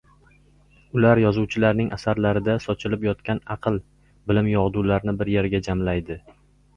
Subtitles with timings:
[0.99, 3.77] —ular yozuvchilarning asarlarida sochilib yotgan aql,
[4.31, 6.19] bilim yog‘dularini bir yerga jamlaydi